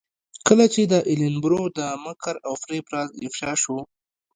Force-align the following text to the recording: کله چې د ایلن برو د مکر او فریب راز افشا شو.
کله 0.47 0.65
چې 0.73 0.81
د 0.91 0.93
ایلن 1.09 1.35
برو 1.43 1.61
د 1.77 1.79
مکر 2.03 2.35
او 2.47 2.53
فریب 2.61 2.85
راز 2.93 3.09
افشا 3.27 3.51
شو. 3.61 3.77